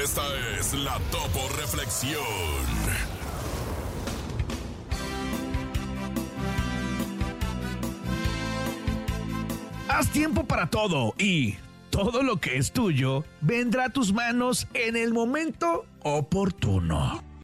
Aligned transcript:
Esta 0.00 0.22
es 0.58 0.72
la 0.72 0.98
Topo 1.10 1.48
Reflexión. 1.58 2.22
Haz 9.88 10.08
tiempo 10.10 10.44
para 10.44 10.70
todo 10.70 11.14
y 11.18 11.56
todo 11.90 12.22
lo 12.22 12.38
que 12.38 12.56
es 12.56 12.72
tuyo 12.72 13.24
vendrá 13.42 13.86
a 13.86 13.90
tus 13.90 14.14
manos 14.14 14.66
en 14.72 14.96
el 14.96 15.12
momento 15.12 15.84
oportuno. 16.02 17.31